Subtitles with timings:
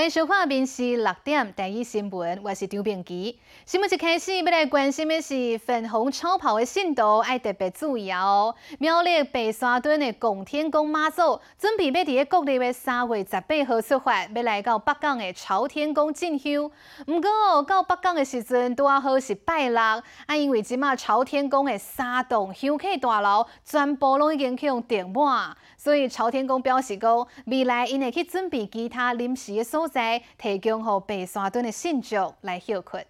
[0.00, 3.38] 欢迎收看《民视六点第一新闻》，我是张炳基。
[3.66, 8.54] 新闻一开始要来关心的是粉红超跑的进度，爱特别注意哦。
[8.78, 16.70] 苗栗白沙屯的拱天宫妈祖准备要伫个国历的三月十八号出发，要来到北港的朝天宫进香。
[17.04, 20.02] 不过到北港的时阵，拄好是拜六，啊，
[20.34, 33.02] 因为即马朝天宫的三栋香客大楼全部拢已经去用订满，所以朝天宫表示讲，未来因会去准备其他临时的所在，提供予白沙屯的信众来休困。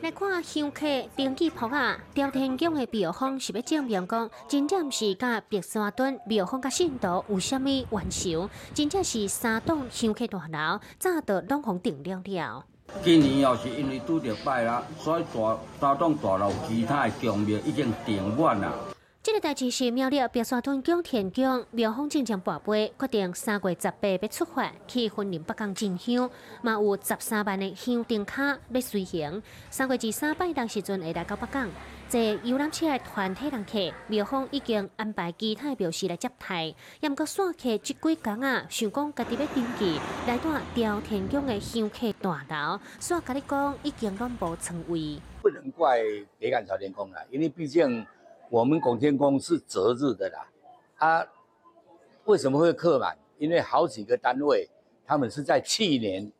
[0.00, 12.64] 来看香客登记簿啊，朝天宫的庙方是要证明讲，真正是甲白沙屯庙方甲信徒有啥物冤仇，真正是三栋香客大楼早都拢互定了了。
[13.04, 18.74] 今年又是因为拄着拜啦，所以大三栋大楼其他的宫庙已经订满啦。
[19.24, 29.42] 这个代志是苗栗白沙屯江田宫庙方正将跋杯，决定三月十八要出发去云林北港进香，嘛有十三万的香灯卡要随行。
[29.70, 31.70] 三月二三拜当时阵会来到北港，
[32.06, 36.74] 坐游览车的团体人客，苗方已经安排其他表示来接待。
[37.00, 45.18] 也毋过散客这几工啊，想讲家己要登记来到朝天宫的乡客大楼，煞甲你讲已经拢无床位。
[45.40, 46.02] 不能怪
[46.38, 48.04] 北港朝天宫啦，因为毕竟。
[48.50, 50.46] 我们拱天宫是择日的啦，
[50.98, 51.26] 啊，
[52.24, 53.16] 为什么会客满？
[53.38, 54.68] 因为好几个单位，
[55.04, 56.30] 他们是在去年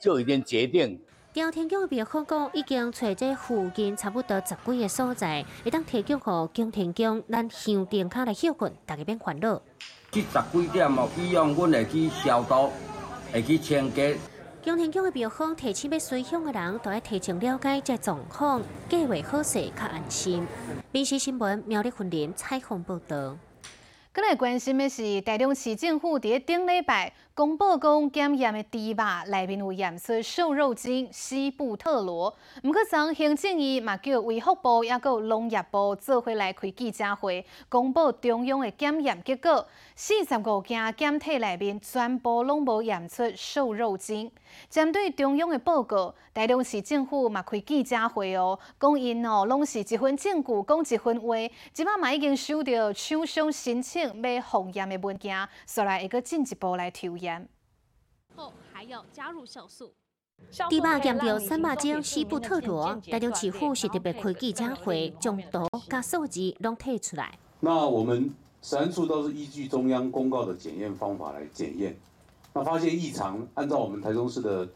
[0.00, 0.98] 就已经决定。
[1.34, 9.60] 朝天宫的庙方讲，已经找这附近差不多十几个所在，会当提供给供天宫咱香灯卡来休困，大家免烦恼。
[10.10, 12.70] 这十几点哦，以往阮会去消毒，
[13.32, 14.16] 会去清洁。
[14.64, 20.46] 江天宫的庙方提醒要随乡的人，都要提前了解这状况，计划好势，较安心。
[20.92, 23.36] 闽西新闻苗栗分林采访报道。
[24.14, 27.12] 今日关心的是，台中市政府伫顶礼拜。
[27.34, 39.66] 公布讲检验的猪肉内面有验出瘦肉精西布特罗，毋过昨行政院嘛叫卫福部也有农业部做回来开记者会，公布中央的检验结果，
[39.96, 44.30] 四十五件检体内面全部拢无验出瘦肉精。
[44.68, 51.34] 针对中央的报告，台中市政府嘛开记者会哦，讲因哦拢是一份证据讲一份话，
[51.72, 57.16] 即摆嘛已经收到厂商申请要复验的文件，所来会个进一步来抽。
[58.34, 59.92] 后还要加入酵素。
[60.50, 67.38] 猪肉验到三百斤西部特罗，台中市府是特别开记者会，将图加数字拢提出来。
[67.60, 71.96] 那我们食安处都是依据中央公告的检验方法来检验，
[72.52, 74.68] 那发现异常，按照我们台中市的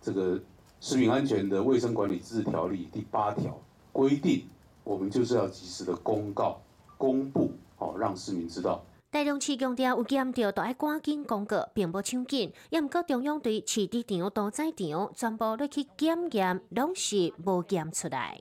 [0.00, 0.40] 这个
[0.80, 3.60] 食品安全的卫生管理自治条例第八条
[3.92, 4.48] 规定，
[4.82, 6.58] 我们就是要及时的公告、
[6.96, 8.82] 公布，好让市民知道。
[9.12, 12.50] 大中市强调有检到，都要赶紧公告，并无抢紧。
[12.70, 18.40] 也毋过中央对市地场屠宰场全部都去检验，拢是无检出来。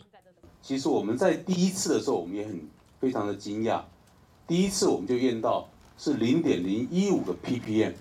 [0.62, 2.62] 其实我们在第一次的时候，我们也很
[3.02, 3.82] 非常的惊讶。
[4.48, 5.68] 第一次我们就验到
[5.98, 7.92] 是零点零一五个 ppm，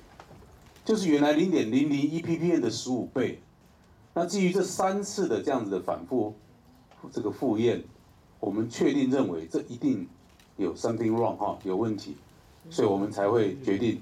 [0.85, 3.43] 就是原来零点零零一 ppm 的十五倍。
[4.15, 6.37] 那基于这三次的这样子的反复
[7.11, 7.83] 这个复验，
[8.39, 10.09] 我们确定认为这一定
[10.57, 12.15] 有 something wrong 哈，有问题。
[12.71, 14.01] 所以我们才会决定，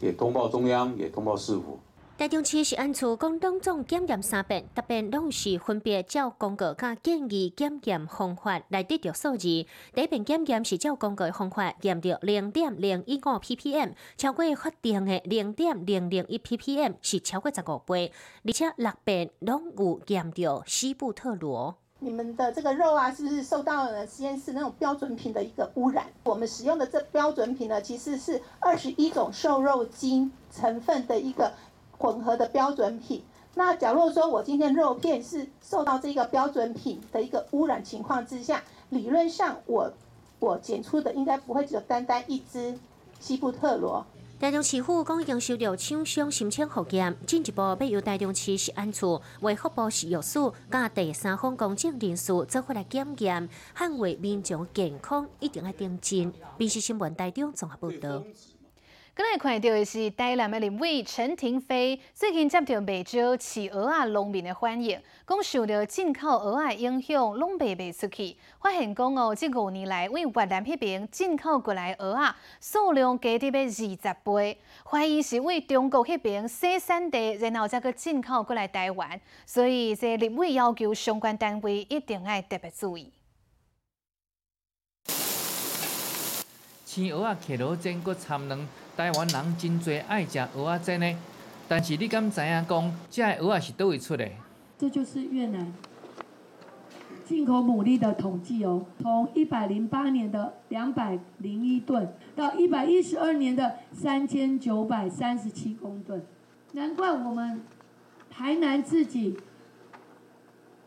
[0.00, 1.78] 也通报中央，也通报市府。
[2.18, 9.46] 台中市是按处讲当总检验三遍，特别拢是分别照公告甲建议检验方法来得到数字。
[9.94, 18.10] 第一遍检验是照公告的方法验到零点零一五 ppm，超过法定的零点零零一 ppm 是超过十五倍，
[18.44, 21.76] 而且六遍拢有验到西布特罗。
[22.00, 26.06] 你们的这个肉啊，是不是受到了实验室那种标准品的一个污染？
[26.24, 31.52] 我们使用的这标准品呢，其实是二十一种瘦肉精成分的一个
[31.98, 33.24] 混合的标准品。
[33.54, 39.92] 那假如说我今天肉片是受到这个标准品的一个污染情况之下，理论上我
[40.38, 42.78] 我检出的应该不会只有单单一只
[43.18, 44.06] 西布特罗。
[44.40, 56.32] 台中市府讲已经收到厂商申请复检，进一步要由台中市食安处为福部食药署甲第三方公证人士做法来检验，捍卫民众健康一定要定真。
[56.56, 58.22] 闽西新闻台中综合报道。
[59.18, 68.36] 今日看到的是台南的林委陈廷飞，最近接到不少饲鹅啊农民的反映，讲受到进口鹅啊影响，拢卖不出去。
[68.62, 83.12] 发现讲哦，这五年来为越南那边进口过来鹅啊，数量加到要二十倍，怀疑是为中国那边生产地，然后再个进口过来台湾，所以这林委要求相关单位一定要特别注意。
[86.84, 88.64] 青鹅啊，企鹅真个产能。
[88.98, 91.18] 台湾人真侪爱食蚵仔煎呢，
[91.68, 94.28] 但是你敢知影讲，这蚵仔是倒位出的？
[94.76, 95.72] 这就是越南
[97.24, 106.20] 进口牡蛎的统计哦，从一百零八年的两百零一吨，到一百一十二年的三千九百三十七公吨，
[106.72, 107.62] 难怪我们
[108.28, 109.36] 台南自己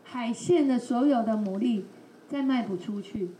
[0.04, 1.84] 海鲜的所有的牡蛎
[2.28, 3.30] 再卖不出去。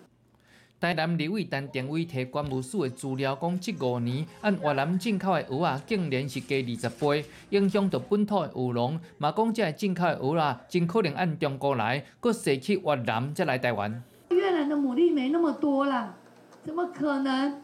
[0.82, 8.98] 台南立委陈定伟提关务署的资料，讲即五年按越南进口的蚵仔竟然是加二十倍，影响到本土的渔农。
[9.16, 14.02] 嘛讲这进口的蚵仔真可能按中国来，搁驶去越南再来台湾。
[14.30, 16.16] 越南的牡蛎没那么多啦，
[16.64, 17.62] 怎么可能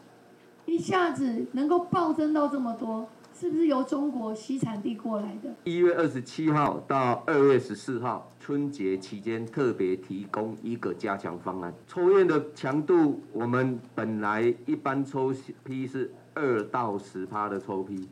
[0.65, 3.05] 一下子能够暴增到这么多？
[3.39, 5.49] 是不是由中国西产地过来的？
[5.63, 11.73] 一月二十七号到二月十四号春节期间，特别提供一个加强方案。
[11.87, 15.33] 抽验的强度，我们本来一般抽
[15.63, 18.09] 批是二到十趴的抽批，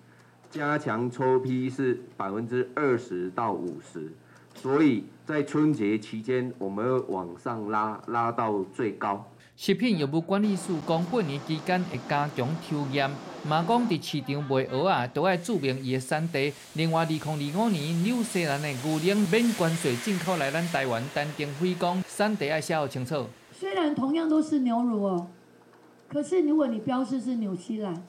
[0.50, 4.10] 加强抽批是百分之二十到五十，
[4.56, 9.30] 所以在春节期间，我们往上拉，拉到最高。
[9.60, 13.10] 食品药物管理署讲，半年期间会加强抽验，
[13.44, 16.54] 嘛讲伫市场卖蚵仔都要注明伊的产地。
[16.76, 17.20] 另外，二零
[17.56, 23.26] 二五年纽西兰的牛奶免关税进口来咱台湾，但定辉讲产地要写好清楚。
[23.52, 25.28] 虽然同样都是牛乳哦，
[26.08, 28.04] 可是如果你标示是纽西兰，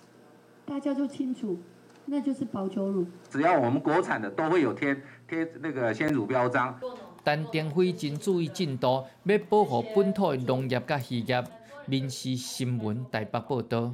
[0.67, 1.59] 大家就清楚，
[2.05, 3.06] 那就是保酒乳。
[3.31, 4.95] 只要我们国产的都会有贴
[5.27, 6.79] 贴那个鲜乳标章。
[7.28, 11.44] 但丁辉真注意进度，要保护本土的农业甲渔业。
[11.84, 13.92] 民事新闻台北报道。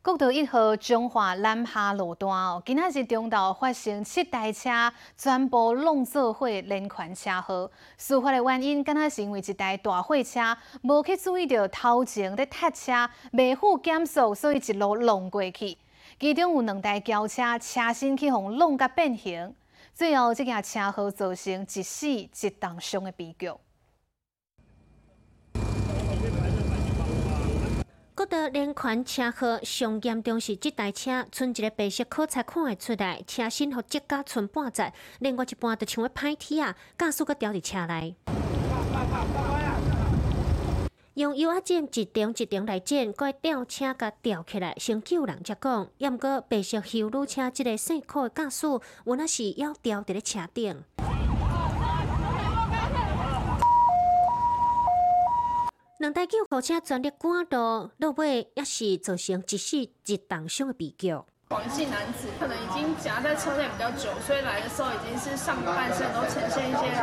[0.00, 4.70] 国道一号中华南下路段哦，今仔日中道发生七台车
[5.18, 7.70] 全部弄做伙连环车祸。
[7.98, 10.40] 事发的原因，敢若是因为一台大货车
[10.82, 15.76] 无去注意到头前咧踢车，未负减速，所以一路弄过去。
[16.18, 19.54] 其中有两台轿车车身去互弄甲变形。
[19.94, 23.50] 最后，这件车祸造成一死一重伤的悲剧。
[28.14, 38.14] 国道连环车祸上严重是这台车，剩一个白色壳才看会出来，车身互折甲剩半截，另外一半就像要歹铁啊，驾驶搁掉伫车内。
[41.20, 45.86] 用油压剪一张一张来剪，该吊车甲吊起来，先救人才讲。
[45.98, 48.66] 要毋过白色修路车即个细块的驾驶，
[49.04, 50.82] 原来是要吊伫咧车顶。
[55.98, 61.14] 两台救护车全力赶到，落尾也是造成一死一重伤的悲剧。
[61.52, 66.96] 黄姓男子可能已经夹在车内比较久，所以来的时候已经是上半身都呈现一些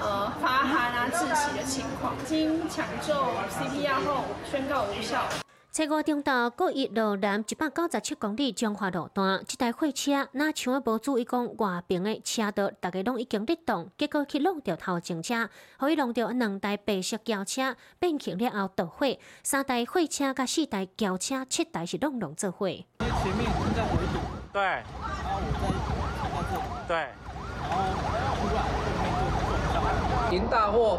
[0.00, 2.14] 呃发寒啊、窒息的情况。
[2.24, 3.12] 经抢救
[3.50, 5.24] CPR 后宣告无效。
[5.72, 22.66] 车五中道国一路南一百九十七公里中华路段，一台货车那像啊无注意讲外边的车道，大家拢已经立动，结果去弄掉头前车，可以弄掉两台白色轿车变形了后倒火，三台货车甲四台轿车、七台是拢拢做火。
[22.66, 24.18] 前面正在围堵，
[24.52, 24.84] 对，然
[25.22, 25.78] 后我在
[26.18, 26.96] 看到这，对，
[27.62, 28.34] 然后突然后
[28.98, 29.30] 面就
[29.70, 29.78] 撞
[30.26, 30.98] 上，迎大货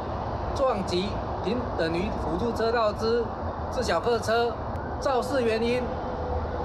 [0.55, 1.09] 撞击，
[1.43, 3.25] 仅等于辅助车道之
[3.69, 4.53] 自小客车，
[5.01, 5.81] 肇事原因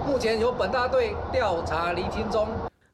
[0.06, 2.47] 目前由本大队调查厘清中。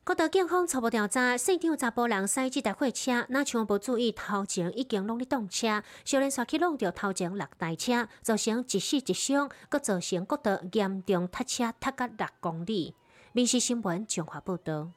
[0.04, 12.94] 国道警方初步调查，现场查甫人驶这台货车，那像无注意头前已经拢咧动车，小人刷去弄掉头前六台车，造成一死一伤，阁造成国道严重塞车，塞到六公里。
[13.32, 14.90] 民事新闻综合报道。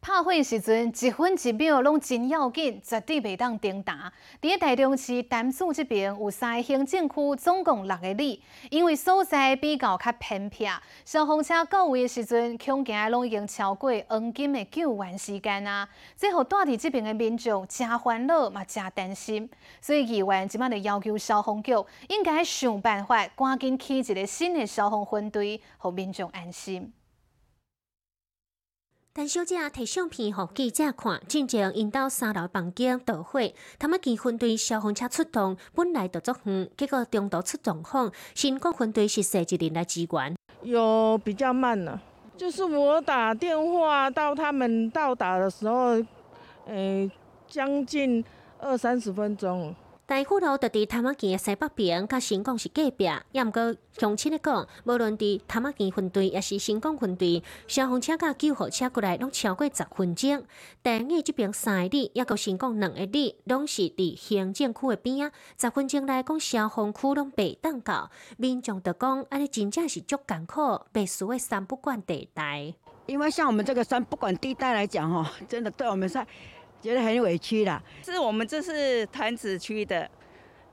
[0.00, 4.10] 拍火时阵，一分一秒拢真要紧，绝对袂当停打。
[4.40, 8.40] 伫台中市淡水这边有三个行政区，总共六个里，
[8.70, 10.66] 因为所在比较较偏僻，
[11.04, 15.88] 消防车到位的时阵，恐惊拢已经超过黄金的救援时间啊！
[16.16, 19.50] 最后住伫这边的民众真烦恼嘛，真担心。
[19.80, 21.72] 所以议员即摆就要求消防局
[22.08, 26.92] 应该想办法，赶紧起一个新的消防分队，互民众安心。
[29.18, 33.40] 陈小姐摕相片互记者看，进前引导三楼房间导火，
[33.76, 40.36] 他们见分队消防车出动，本来就足远，结果中途出状况，新国分队是设一人来支援。
[40.62, 42.00] 有比较慢了，
[42.36, 46.00] 就是我打电话到他们到达的时候，
[46.66, 47.10] 诶，
[47.48, 48.24] 将近
[48.60, 49.74] 二三十分钟。
[50.08, 53.06] 大富路就伫潭仔墘的西北边，甲新港是隔壁。
[53.30, 60.42] 也毋过乡亲咧讲，无论伫潭仔墘分队，也是新港分队，消防车甲救护车过来拢超过十分钟。
[60.80, 65.32] 但二即边三个里，抑个新港两个里，拢是伫行政区的边啊。
[65.60, 72.72] 十分钟来讲，消防区拢被当到，民众就讲，安尼真正是足艰苦，必须的三不管地带。
[73.04, 76.22] 因为像我们这个山，不管地带来讲吼，真的对我们说
[76.80, 77.82] 觉得很委屈啦。
[78.04, 80.08] 是我们这是潭子区的，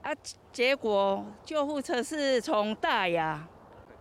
[0.01, 0.11] 啊，
[0.51, 3.47] 结果救护车是从大雅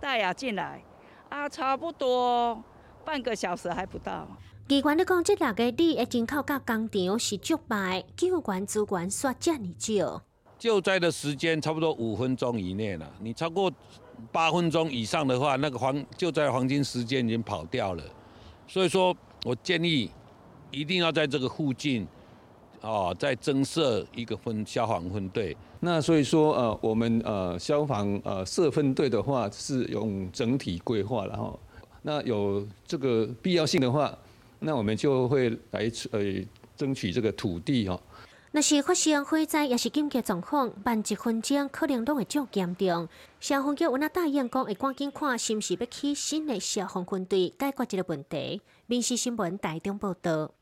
[0.00, 0.82] 大雅进来，
[1.28, 2.62] 啊，差不多
[3.04, 4.28] 半个小时还不到。
[4.66, 10.23] 机关的讲，这六个里的人口甲工厂是足败，救援资源煞这么少。
[10.58, 13.70] 救灾的时间差不多五分钟以内了，你超过
[14.32, 18.02] 八分钟以上的话，那个黄救灾黄金时间已经跑掉了。
[18.66, 20.11] 所以说我建议
[20.75, 22.07] 一定要在这个附近，
[22.81, 25.57] 哦，再增设一个分消防分队。
[25.81, 31.59] 那所以说呃，我们呃消防呃设分队的话是用整体规划，然后
[32.02, 34.16] 那有这个必要性的话，
[34.59, 36.21] 那我们就会来呃
[36.76, 38.00] 争取这个土地哈。
[38.52, 43.09] 若是发生火灾，也是紧急状况，办一分钟可能都会较严重。
[43.40, 48.62] 消防局有那答应讲会赶紧看，是毋是要起新的消防分队解决这个问题。
[48.87, 50.52] 民事新闻台中报道。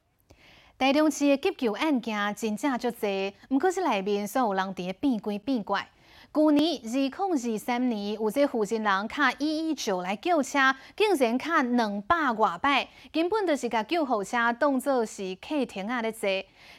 [0.83, 3.09] 台中市的急救案件真正足多，
[3.51, 5.87] 毋过是内面所有人伫变鬼变怪。
[6.35, 7.13] 去年二零
[7.53, 16.27] 二三年，有些负责人卡一一九来救车，竟然卡两百外摆，根本就是甲救护车当作是客厅啊咧坐。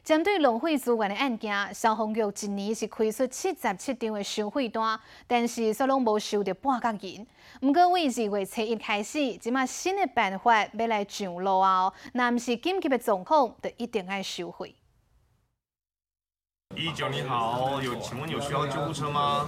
[0.03, 7.23] 针对浪费资源的案件，消防局一年是开出七十七张的收费单，但是却拢无收到半角银。
[7.61, 14.73] 毋过，为二月初一开始，即马新的办法要来上路后，若毋是紧急的状况，就一定要收费。
[16.75, 19.47] 一九你好，有请问有需要救护车吗？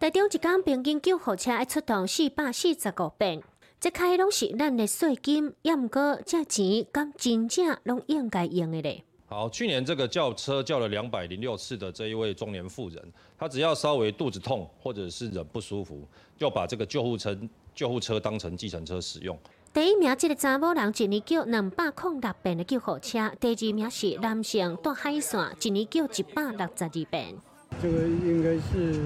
[0.00, 3.40] 台中一间平均救护车要出动四百四十五遍，
[3.78, 9.04] 这开拢是咱的税金，也毋过这钱敢真正拢应该用的咧。
[9.26, 17.38] 好，去年这个叫车叫了两百零六次的这一位中年妇人，她只要稍微肚子痛或者是人不舒服，就把这个救护车
[17.74, 19.38] 救护车当成计程车使用。
[19.72, 27.36] 第一名这个查某人一年叫两百零六遍的救护车，第二名是男性到海线一年叫一百六十二遍。
[27.80, 29.00] 这个应该是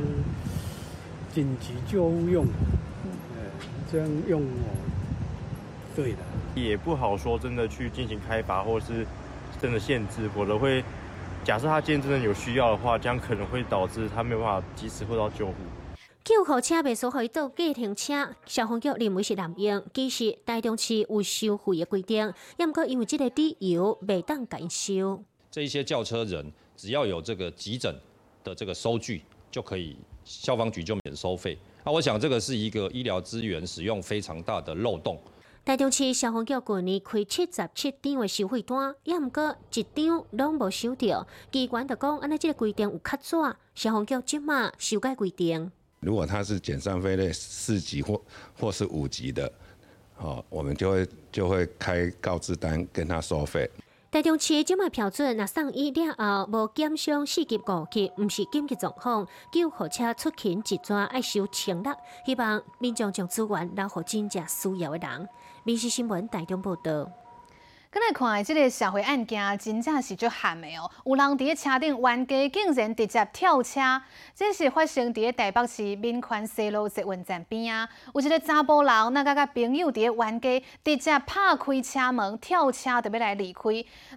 [1.35, 2.47] 紧急救护用，
[3.93, 4.73] 这样用哦，
[5.95, 6.19] 对的。
[6.55, 9.07] 也不好说，真的去进行开罚，或是
[9.61, 10.83] 真的限制，否则会
[11.45, 15.53] 假设他今天真的有需要的话，这样可能会导致他没有办法及时获到救护。
[16.25, 25.23] 救护车未所以到计程车，消防局认为是滥用，其实台中市有收费的规定，也毋过因为这个理由未当减收。
[25.51, 27.95] 这一些轿车人只要有这个急诊
[28.43, 31.59] 的这个收据，就可以消防局就免收费。
[31.85, 35.21] 那我想这个是一个医疗资源使用非常大的漏洞。
[35.63, 41.27] 台中市消防局去年开七十七张的收费单，也毋过一张拢无收到。
[41.53, 45.71] 机关就讲，安尼这个规定有较早，消防局即马修改规定。
[46.05, 48.21] 如果它是减伤费类四级或
[48.61, 49.51] 或是五级的，
[50.19, 53.69] 哦，我们就会就会开告知单跟他收费。
[54.11, 61.93] 台中市即卖标准，若送医了后无减伤四级五级，毋是紧急状况，救护车出勤一抓爱收千六。
[62.25, 65.29] 希望民众将资源留互真正需要的人。
[65.65, 67.11] 民事新闻台中报道。
[67.95, 70.91] 今来看，即个社会案件真正是足罕的哦。
[71.05, 73.81] 有人伫车顶冤家，竟然直接跳车。
[74.35, 75.15] 这是发生。
[75.15, 77.89] 伫台北市民权西路捷运站边啊。
[78.13, 83.63] 有一个查甫人，那甲甲朋友伫冤家，直接拍开车门跳车，就要来离开。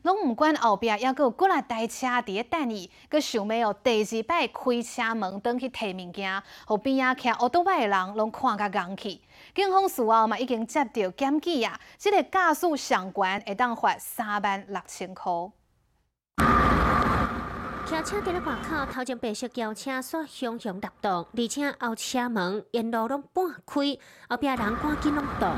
[0.02, 9.22] 拢毋管后壁还佫有几来台车伫等伊，佮想要哦第二摆开车门登去摕物件，后边啊徛奥多摆的人拢看甲戆去。
[9.58, 15.32] 警方事后嘛已经接到检举啊，即个驾驶上悬会当罚三万六千块。
[17.84, 23.98] 骑车伫咧外口，头前白色轿车煞向向立动，而且后车门沿路拢半开，
[24.30, 25.52] 后壁人赶紧拢倒。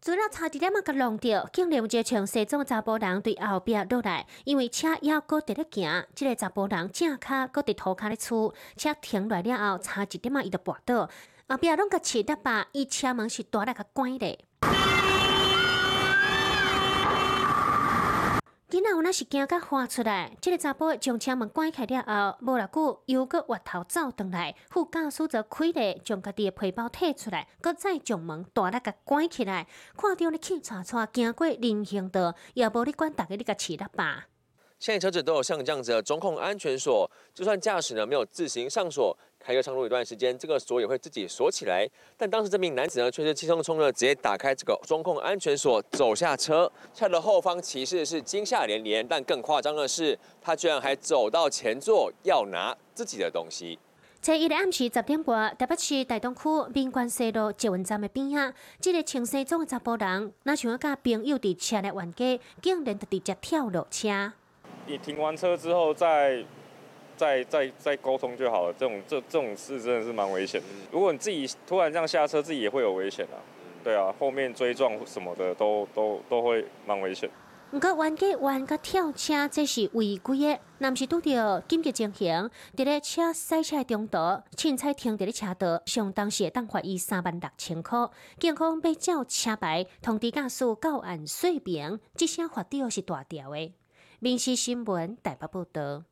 [0.00, 11.10] 除了差一点仔甲弄掉，竟然有一个穿西装查甫人对后壁落来，因为车还搁伫咧行，即个查甫人正脚搁伫涂骹咧厝，车停落了后，差一点仔伊就跋倒。
[11.50, 14.38] 后壁拢甲饲得吧，伊车门是大力甲关咧。
[18.68, 29.66] 囡仔有那是惊甲滑出来，即个查甫将车门关开了后，无偌久又搁滑头走转来，副驾驶则开咧将家己的皮包摕出来，搁再将门大力甲关起来。
[29.96, 34.26] 看到你气喘喘，行过人行道，也无你管大家你甲饲得吧。
[34.78, 39.16] 现在车子都有像这样子的中控安全锁，就算驾驶呢没有自行上锁。
[39.38, 41.88] 开车上路一段时间，这个锁也会自己锁起来。
[42.16, 46.70] 但当时这名男子呢，却是气冲冲的直接打开这个中控安全锁，走下车。
[46.92, 53.78] 车的后方骑士是惊吓连连，但更夸张的是，他居然还走到前座要拿自己的东西。
[54.20, 56.42] 在一日暗时十点半，台北市大东区
[56.74, 64.32] 民权西路捷运站的边啊，这个穿西装的查甫人，那想要甲朋友伫车内冤家，竟然就直接跳落车。
[64.86, 66.44] 你停完车之后，再、
[67.18, 68.74] 再、再、再沟通就好了。
[68.78, 70.66] 这种、这、这种事真的是蛮危险的。
[70.90, 73.36] 如果你自己突然这样下车，自己也会有危险啊。
[73.84, 77.28] 对啊，后面追撞什么的都、都、都会蛮危险。
[77.70, 80.58] 毋过冤家冤甲跳车，这是违规的。
[80.78, 84.16] 若毋是拄着紧急情形，伫咧车赛车中途，
[84.56, 88.08] 凊彩停伫咧车道，相当时会当罚伊三万六千块。
[88.40, 93.72] 警方被照车牌通知驾驶到案说明，即声罚条是大条的。
[94.18, 96.04] 民事新闻台北报道。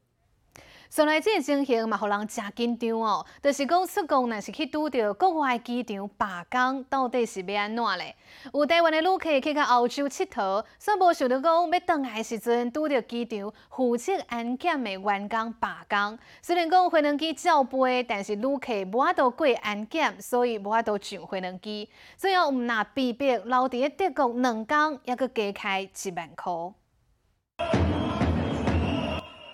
[0.97, 3.25] 原来即个情形嘛，互人真紧张哦。
[3.43, 8.15] 就是讲出国，若是去拄到国外机场罢工，到底是要安怎咧？
[8.53, 16.19] 有台湾的旅客去到澳洲佚佗，煞无想到讲要倒来时阵，拄到机场负责安检的员工罢工。
[16.41, 21.89] 虽然讲飞机照飞，但是旅客无法度过安检，所以无法度上飞机。
[22.17, 27.96] 最后毋那被迫留伫咧德国两工，还阁加开一万块。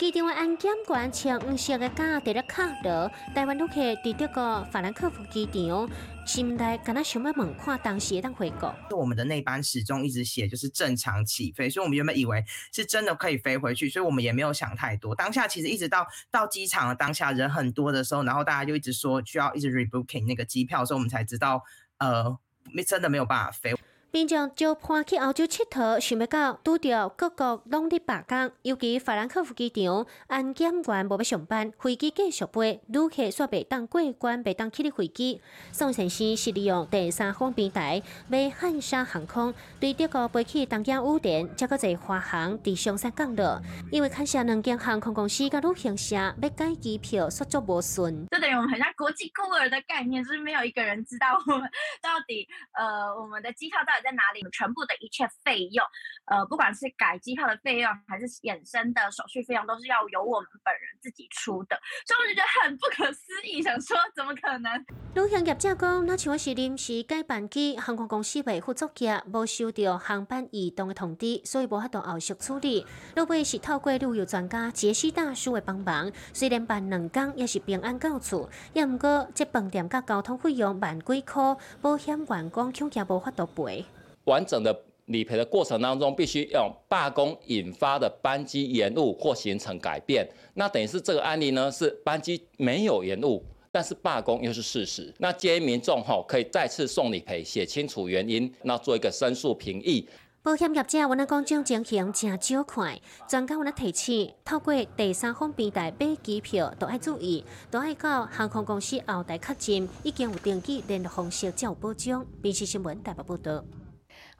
[0.03, 5.89] 机场的安检官穿黄色的架伫咧卡着，台湾旅客伫这个法兰克福机场，
[6.25, 8.75] 心内敢若想要问看当时当回国。
[8.91, 12.43] 我们的那班始终一直写就是正常起飞，所以我们原本以为
[12.73, 15.15] 是真的可以飞回去，所以我们也没有想太多。
[15.15, 21.63] 当下其实一直到到机场的当下人很多的时候，然后大家就一直说需要一直 rebooking 那个机票所以，我们才知道
[21.99, 22.37] 呃，
[22.73, 23.73] 没真的没有办法飞。
[24.13, 35.41] 民众就搬去澳洲佚佗，想要到拄着各国拢伫罢工，尤其法兰克福机场安检员无要上班，飞机继续飞，旅客煞袂当过关，袂当起入飞机。
[35.71, 43.59] 宋先生是利用第三方平台买汉莎航空，对德国飞去东京羽田，再搁在华航伫香山降落。
[43.91, 48.27] 因为看下两间航空公司甲旅行社要改机票，说足无顺。
[48.27, 51.67] 就等于我们很像国际孤儿的概念，就是没有一个人知道我们
[51.99, 54.02] 到底呃我们的机票到底。
[54.03, 54.43] 在哪里？
[54.51, 55.83] 全部的一切费用，
[56.25, 64.85] 呃，不管是改机票的费用，还是衍生的手续费用，都是要由我们本人自己出的，所以我就觉得很不可思议，想说怎么可能？
[65.15, 72.85] 旅行业者讲，那像是临时改班机，航空公司维护作业，无收到航班移动的通知，所以无法度后续处理。
[73.15, 83.85] 路尾是透过旅游专家杰西大叔的帮忙，虽然办两工也是平安到厝，也毋过这饭店甲交通费用万几块，保险员工恐惊无法度赔。
[84.25, 90.27] 完整的理赔的过程当中，必须用罢工引发的班机延误或形成改变。
[90.53, 95.13] 那等于是这个案例呢，是班机没有延误，但是罢工又是事实。
[95.19, 100.07] 那建议民众吼可以再次送理赔，写清楚原因，那做一个申诉评议。
[100.41, 102.99] 保险业者阮那讲，种情形真少看。
[103.29, 112.25] 专家阮那提醒，透过第三方平台买机票，都要注意，都要到航空公司后台确认已经有登记联络方式，才有保障。
[112.41, 113.63] 电视新闻台北报道。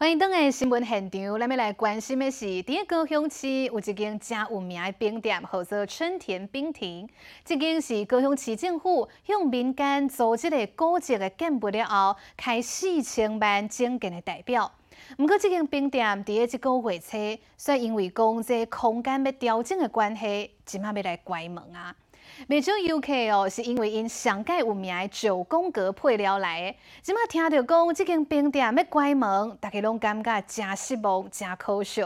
[0.04, 7.08] 欢迎登来新闻现场，咱们来关心的是，伫高雄市有一间真有名的冰店，号做春田冰亭。
[7.46, 14.70] 这间是高雄市政府向民间组织的古迹的建物了后，开四千万整建的代表。
[15.18, 17.18] 毋过，这间冰店伫即个月初，
[17.58, 21.96] 却因为讲这空间要调整的关系，即马要来关门啊。
[22.46, 26.78] 不少游客哦，是因为因上届有名的九宫格配料来的。
[27.02, 32.04] 即马听到讲这间冰店要关门，大家拢感觉真失望、真可惜。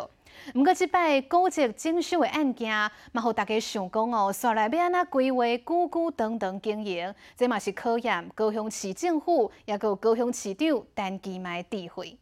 [0.53, 2.71] 毋过，即摆古迹整修的案件，
[3.11, 12.15] 嘛，互大家想讲哦，煞来要安怎规划久久长长经营，这嘛是考验高雄市政府，也有高雄市长陈其迈智慧。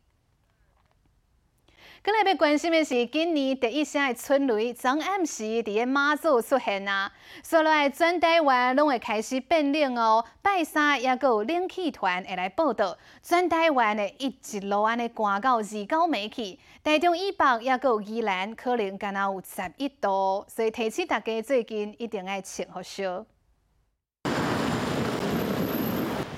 [2.05, 10.23] 今日要关心的是，今年第一声的春雷，昨暗时伫咧马祖出现啊，所来全台湾拢会开始变冷哦。
[10.39, 23.25] 拜三也有冷气团会来报道，全台湾的一直路安尼寒到二九美气，台中以北也有宜兰可能敢若有十一度，所以提醒大家最近一定要穿好少。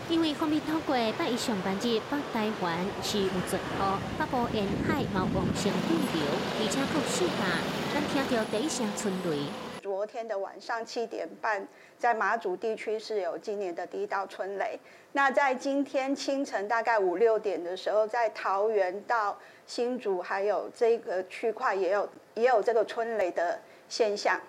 [0.10, 3.82] 因为方面透过北上班日北台湾是有准雨，
[4.18, 6.24] 北部沿海毛往上对流，
[6.62, 7.60] 而且够湿大，
[7.94, 9.50] 咱听到第一声春雷。
[9.82, 11.68] 昨天的晚上七点半，
[12.00, 14.80] 在马祖地区是有今年的第一道春雷。
[15.12, 24.40] 那在今天清晨大概五六点的时候，在桃园到新竹还有这个区块也有也有这个春雷的现象。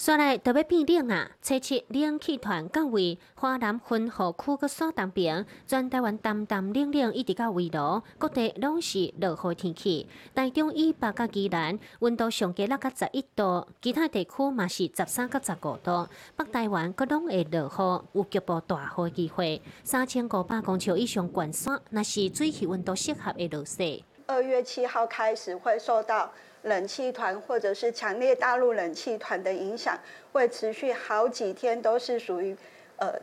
[0.00, 1.30] 山内特别变冷啊！
[1.42, 10.08] 测测冷气团到位，华南分河区个山东边，全台湾淡淡冷冷一直到围炉，各地拢是落雨天气。
[10.34, 16.08] 台中以北甲宜兰温度上加六到十一度，其他地区嘛是十三到十五度。
[16.34, 19.60] 北台湾各拢会落雨，有局部大雨机会。
[19.84, 24.02] 三千五百公尺以上悬山，那是水气温度适合的落雪。
[24.26, 26.32] 二月七号开始会受到。
[26.62, 29.98] 冷气团或者是强烈大陆冷气团的影响，
[30.32, 32.56] 会持续好几天，都是属于
[32.96, 33.14] 呃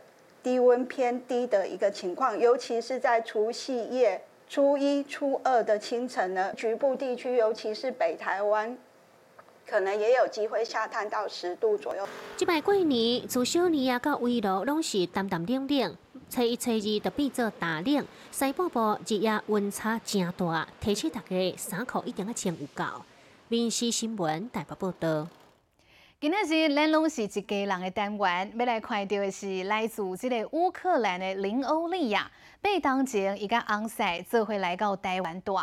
[0.41, 2.37] 低温偏低的一个情况。
[2.37, 8.75] 尤其是在除夕夜、初一、初二的清晨呢，局部地区，尤其是北台湾，
[9.69, 12.07] 可能也有机会下探到十度左右。
[12.37, 15.95] 即摆过年，从小年啊到围炉，拢是淡淡冷冷，
[16.29, 18.05] 初一、初二就变做大冷。
[18.31, 22.83] 西部部日夜温差真大，提醒大家衫裤一定要穿有够。
[23.49, 25.25] 民事新闻台北报道。
[26.19, 32.29] 今日是咱拢是一家人的单元，要来看到的是来自这个乌克兰的林欧利亚。
[32.61, 35.57] 被当前，伊甲昂塞做回来到台湾住。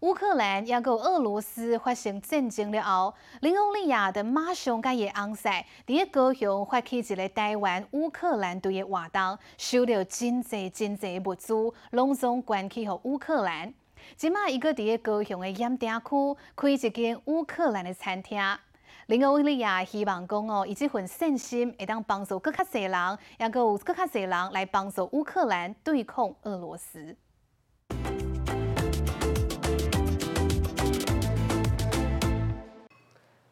[0.00, 11.54] 乌克兰也个俄罗斯发生战争了后，林欧利亚的马上甲伊昂塞伫个高雄发起一个台湾乌克兰队的活动，收了真济真济物资，
[11.92, 13.72] 拢总关去互乌克兰。
[14.15, 18.39] 即马伊个伫个高雄的盐埕区开一间乌克兰的餐厅。
[19.07, 27.15] 林欧利亚希望讲哦，以这份信心会当帮助更较侪人，也个有更较侪人来帮助乌克兰对抗俄罗斯。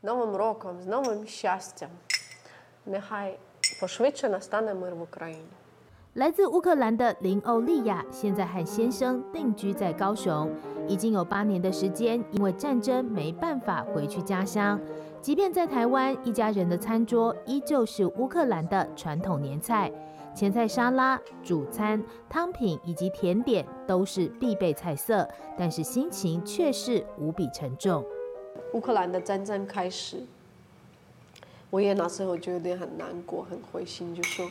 [0.03, 1.91] Новим роком, з новим щастям.
[2.85, 3.37] Нехай
[3.79, 5.45] пошвидше настане мир в Україні.
[6.16, 10.50] 来自乌克兰的林欧利亚现在和先生定居在高雄，
[10.88, 14.80] 已经有八年的时间，因为战争没办法回去家乡。
[15.20, 19.92] 即便在台湾，一家人的餐桌依旧是乌克兰的传统年菜，
[20.34, 28.02] 前菜、沙拉、主餐、汤品以及甜点都是必备菜色，但是心情却是无比沉重。
[28.72, 30.22] 乌克兰的战争开始，
[31.68, 34.48] 我也那时候就有点很难过、很灰心，就说。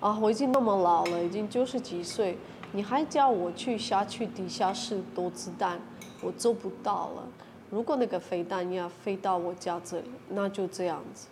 [0.00, 2.36] 啊，我已经那么老了，已经九十几岁，
[2.72, 5.78] 你还叫我去下去地下室躲子弹，
[6.22, 7.28] 我做不到了。
[7.70, 11.28] 如果那个飞弹要飞到我家这里，那就这样子。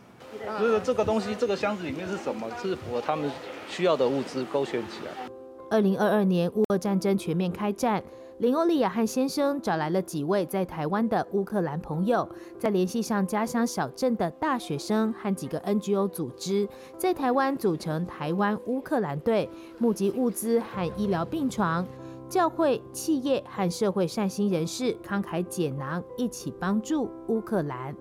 [0.58, 2.46] 所以说这个东西，这个箱子里面是什么？
[2.62, 3.30] 是符合他们
[3.70, 5.30] 需要的物资勾选起来。
[5.70, 8.04] 二零二二年，乌俄战争全面开战。
[8.38, 21.84] 林欧利亚和先生找来了几位在台湾的乌克兰朋友，再联系上家乡小镇的大学生和几个 NGO 组织，在台湾组成台湾乌克兰队，募集物资和医疗病床。
[22.28, 27.92] 教会、企业和社会善心人士慷慨解囊，一起帮助乌克兰。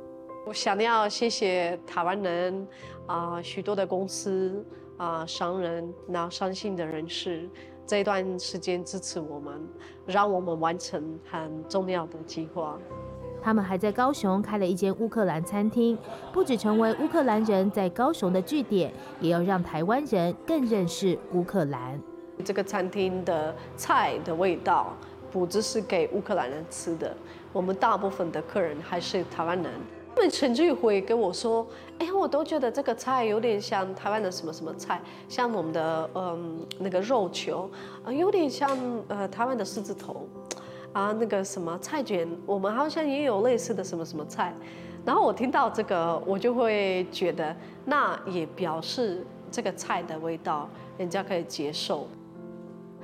[0.46, 2.68] 我想要谢谢台湾人
[3.08, 4.64] 啊，许多的公司
[4.98, 7.50] 啊，商人，然后善心的人士。
[7.88, 9.66] 这一段时间支持我们，
[10.06, 12.78] 让我们完成很重要的计划。
[13.42, 15.98] 他们还在高雄开了一间乌克兰餐厅，
[16.34, 21.98] 不止成为乌克兰人在高雄的据点，也要让台湾人更认识乌克兰。
[22.44, 24.94] 这个餐厅的菜的味道，
[25.32, 27.16] 不只是给乌克兰人吃的，
[27.54, 29.72] 我们大部分的客人还是台湾人。
[30.18, 31.64] 他们甚至会跟我说
[32.00, 35.00] ：“哎，我都觉得这个菜有点像台湾的什么什么菜，
[35.30, 37.70] 像我们的嗯那个肉球，
[38.04, 38.76] 啊，有点像
[39.10, 40.28] 呃台湾的狮子头，
[40.92, 44.52] 啊那个什么菜卷，我们好像也有类似的什么什么菜。”
[45.06, 52.08] 然后我听到这个，我就会觉得，那也表示这个菜的味道人家可以接受。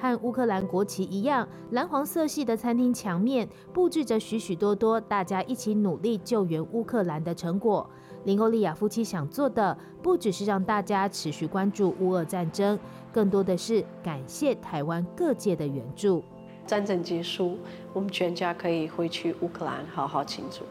[0.04, 7.90] 和乌克兰国旗一样，蓝黄色系的餐厅墙面布置着许许多多大家一起努力救援乌克兰的成果。
[8.26, 12.78] 林欧利亚夫妻想做的，不只是让大家持续关注乌俄战争，
[13.14, 16.22] 更多的是感谢台湾各界的援助。
[16.68, 17.58] 战争结束，
[17.94, 20.66] 我们全家可以回去乌克兰好好庆祝。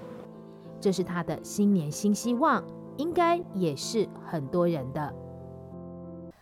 [0.79, 2.63] 这是他的新年新希望，
[2.99, 5.11] 应该也是很多人的。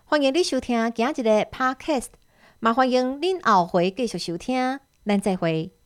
[0.05, 2.19] 欢迎你收听今日的 Podcast。
[2.62, 5.79] 麻烦迎恁后回继续收听，咱再会。